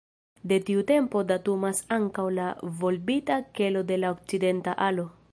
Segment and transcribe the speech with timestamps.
[0.51, 2.47] De tiu tempo datumas ankaŭ la
[2.79, 5.05] volbita kelo de la okcidenta alo.